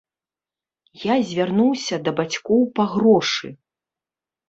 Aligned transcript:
Я 1.01 1.15
звярнуўся 1.33 1.95
да 2.09 2.17
бацькоў 2.23 2.61
па 2.81 2.91
грошы. 2.97 3.57